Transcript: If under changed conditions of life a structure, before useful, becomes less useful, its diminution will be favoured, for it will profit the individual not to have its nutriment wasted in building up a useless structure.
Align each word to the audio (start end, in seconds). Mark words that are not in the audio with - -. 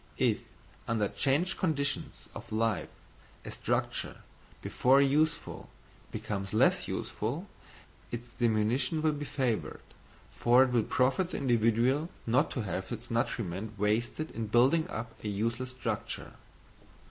If 0.17 0.39
under 0.87 1.09
changed 1.09 1.59
conditions 1.59 2.27
of 2.33 2.51
life 2.51 2.89
a 3.45 3.51
structure, 3.51 4.23
before 4.63 4.99
useful, 4.99 5.69
becomes 6.11 6.53
less 6.55 6.87
useful, 6.87 7.47
its 8.09 8.29
diminution 8.29 9.03
will 9.03 9.11
be 9.11 9.25
favoured, 9.25 9.81
for 10.31 10.63
it 10.63 10.71
will 10.71 10.81
profit 10.85 11.29
the 11.29 11.37
individual 11.37 12.09
not 12.25 12.49
to 12.49 12.61
have 12.63 12.91
its 12.91 13.11
nutriment 13.11 13.77
wasted 13.77 14.31
in 14.31 14.47
building 14.47 14.89
up 14.89 15.13
a 15.23 15.27
useless 15.27 15.69
structure. 15.69 16.31